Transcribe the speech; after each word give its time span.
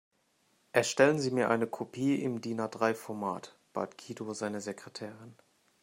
"Erstellen 0.71 1.19
Sie 1.19 1.29
mir 1.29 1.51
eine 1.51 1.67
Kopie 1.67 2.23
im 2.23 2.41
DIN-A-drei 2.41 2.95
Format", 2.95 3.55
bat 3.71 3.99
Guido 3.99 4.33
seine 4.33 4.59
Sekretärin. 4.59 5.35